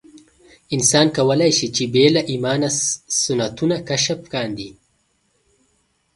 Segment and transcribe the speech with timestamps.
[0.75, 2.69] انسان کولای شي چې بې له ایمانه
[3.21, 4.69] سنتونه کشف کاندي.